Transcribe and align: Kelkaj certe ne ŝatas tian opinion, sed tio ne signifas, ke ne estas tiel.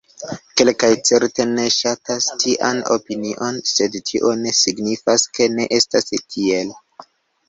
Kelkaj 0.59 0.87
certe 1.07 1.43
ne 1.49 1.65
ŝatas 1.73 2.29
tian 2.43 2.81
opinion, 2.95 3.59
sed 3.73 3.97
tio 4.11 4.31
ne 4.45 4.55
signifas, 4.61 5.27
ke 5.39 5.47
ne 5.59 5.69
estas 5.79 6.09
tiel. 6.25 6.73